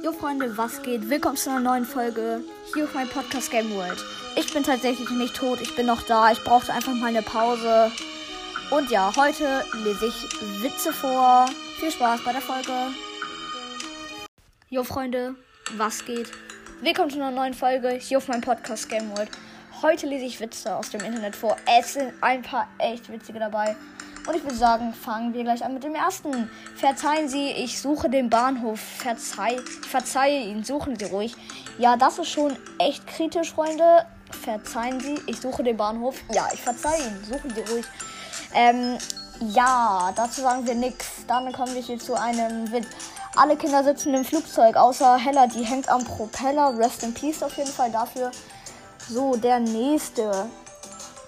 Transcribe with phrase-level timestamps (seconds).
[0.00, 1.10] Jo Freunde, was geht?
[1.10, 2.40] Willkommen zu einer neuen Folge
[2.72, 4.04] hier auf meinem Podcast Game World.
[4.36, 6.30] Ich bin tatsächlich nicht tot, ich bin noch da.
[6.30, 7.90] Ich brauchte einfach mal eine Pause.
[8.70, 11.46] Und ja, heute lese ich Witze vor.
[11.80, 12.72] Viel Spaß bei der Folge.
[14.70, 15.34] Jo Freunde,
[15.76, 16.30] was geht?
[16.80, 19.30] Willkommen zu einer neuen Folge hier auf meinem Podcast Game World.
[19.82, 21.56] Heute lese ich Witze aus dem Internet vor.
[21.78, 23.74] Es sind ein paar echt witzige dabei.
[24.28, 26.50] Und ich würde sagen, fangen wir gleich an mit dem ersten.
[26.76, 28.78] Verzeihen Sie, ich suche den Bahnhof.
[28.78, 29.56] Verzeih,
[29.88, 31.34] verzeihe ihn, suchen Sie ruhig.
[31.78, 34.04] Ja, das ist schon echt kritisch, Freunde.
[34.30, 36.16] Verzeihen Sie, ich suche den Bahnhof.
[36.30, 37.86] Ja, ich verzeihe ihn, suchen Sie ruhig.
[38.52, 38.98] Ähm,
[39.40, 41.24] ja, dazu sagen wir nichts.
[41.26, 42.86] Dann kommen wir hier zu einem Witz.
[43.34, 46.76] Alle Kinder sitzen im Flugzeug, außer Hella, die hängt am Propeller.
[46.76, 48.30] Rest in Peace auf jeden Fall dafür.
[49.08, 50.50] So, der nächste.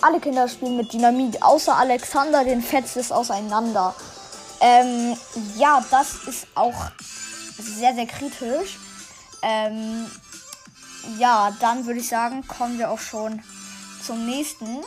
[0.00, 3.94] Alle Kinder spielen mit Dynamit, außer Alexander, den fetzt es auseinander.
[4.60, 5.16] Ähm,
[5.56, 6.74] ja, das ist auch
[7.58, 8.78] sehr, sehr kritisch.
[9.42, 10.10] Ähm,
[11.18, 13.42] ja, dann würde ich sagen, kommen wir auch schon
[14.04, 14.82] zum nächsten.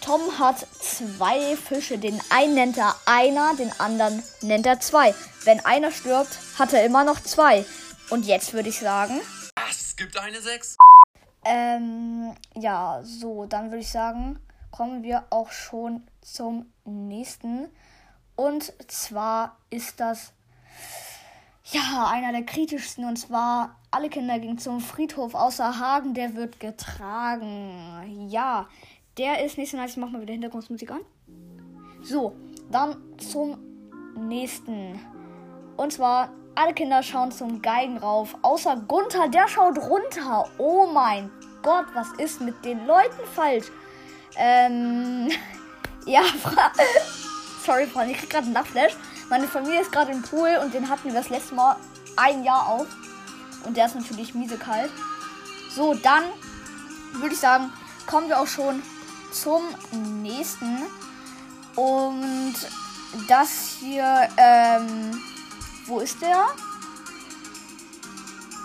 [0.00, 1.98] Tom hat zwei Fische.
[1.98, 5.14] Den einen nennt er einer, den anderen nennt er zwei.
[5.44, 7.64] Wenn einer stirbt, hat er immer noch zwei.
[8.10, 9.20] Und jetzt würde ich sagen.
[9.70, 10.76] Es gibt eine Sechs.
[11.48, 14.38] Ähm, ja, so, dann würde ich sagen,
[14.72, 17.68] kommen wir auch schon zum nächsten.
[18.34, 20.32] Und zwar ist das
[21.64, 23.04] ja einer der kritischsten.
[23.04, 28.28] Und zwar, alle Kinder gingen zum Friedhof außer Hagen, der wird getragen.
[28.28, 28.68] Ja,
[29.16, 29.92] der ist nicht so nice.
[29.92, 31.00] Ich mach mal wieder Hintergrundmusik an.
[32.02, 32.34] So,
[32.70, 33.58] dann zum
[34.18, 34.98] nächsten.
[35.76, 40.48] Und zwar, alle Kinder schauen zum Geigen rauf, außer Gunther, der schaut runter.
[40.58, 41.30] Oh mein
[41.62, 43.66] Gott, was ist mit den Leuten falsch?
[44.36, 45.30] Ähm,
[46.06, 46.22] ja,
[47.64, 48.96] sorry, Freunde, ich krieg gerade einen Nachtflash.
[49.28, 51.76] Meine Familie ist gerade im Pool und den hatten wir das letzte Mal
[52.16, 52.86] ein Jahr auf.
[53.64, 54.90] Und der ist natürlich miese kalt.
[55.74, 56.24] So, dann
[57.14, 57.72] würde ich sagen,
[58.06, 58.82] kommen wir auch schon
[59.32, 59.62] zum
[60.22, 60.82] nächsten.
[61.74, 62.54] Und
[63.28, 65.20] das hier, ähm,
[65.86, 66.46] wo ist der?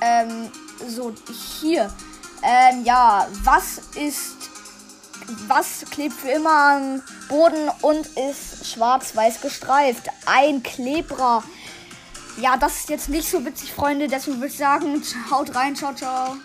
[0.00, 0.50] Ähm,
[0.86, 1.12] so,
[1.60, 1.90] hier.
[2.42, 4.50] Ähm, ja, was ist,
[5.48, 10.08] was klebt für immer am Boden und ist schwarz-weiß gestreift?
[10.26, 11.42] Ein Klebrer.
[12.38, 14.08] Ja, das ist jetzt nicht so witzig, Freunde.
[14.08, 16.36] Deswegen würde ich sagen, haut rein, ciao, ciao.